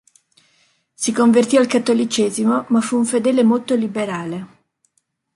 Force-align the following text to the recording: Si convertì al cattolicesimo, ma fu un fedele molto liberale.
Si 0.95 1.11
convertì 1.11 1.57
al 1.57 1.67
cattolicesimo, 1.67 2.65
ma 2.69 2.81
fu 2.81 2.97
un 2.97 3.05
fedele 3.05 3.43
molto 3.43 3.75
liberale. 3.75 4.47